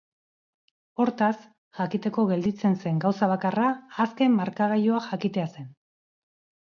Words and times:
Hortaz, 1.03 1.43
jakiteko 1.81 2.25
gelditzen 2.33 2.77
zen 2.85 3.03
gauza 3.05 3.29
bakarra 3.35 3.67
azken 4.07 4.37
markagailua 4.39 5.03
jakitea 5.13 5.47
zen. 5.59 5.69